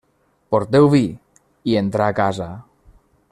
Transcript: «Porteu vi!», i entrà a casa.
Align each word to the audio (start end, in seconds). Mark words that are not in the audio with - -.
«Porteu 0.55 0.89
vi!», 0.93 1.03
i 1.73 1.77
entrà 1.83 2.09
a 2.13 2.17
casa. 2.23 2.49